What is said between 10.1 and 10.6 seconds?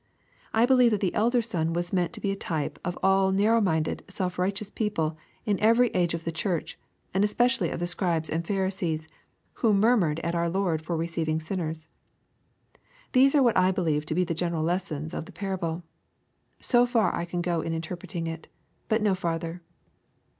at our